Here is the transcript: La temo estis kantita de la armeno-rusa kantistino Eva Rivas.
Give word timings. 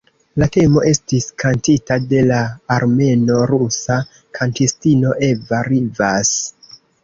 La 0.43 0.45
temo 0.53 0.81
estis 0.91 1.27
kantita 1.43 1.97
de 2.15 2.23
la 2.31 2.39
armeno-rusa 2.77 4.01
kantistino 4.41 5.15
Eva 5.33 5.65
Rivas. 5.73 6.37